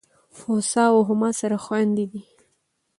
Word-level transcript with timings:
هوسا 0.37 0.83
او 0.93 0.99
هما 1.09 1.29
سره 1.39 1.57
خوندي 1.63 2.05
دي. 2.11 2.21